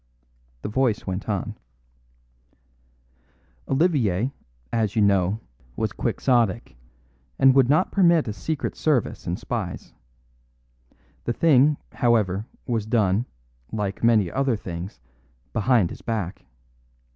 [0.63, 1.59] The voice went on:
[3.69, 4.31] "Olivier,
[4.73, 5.41] as you know,
[5.75, 6.75] was quixotic,
[7.37, 9.93] and would not permit a secret service and spies.
[11.25, 13.27] The thing, however, was done,
[13.71, 14.99] like many other things,
[15.53, 16.47] behind his back.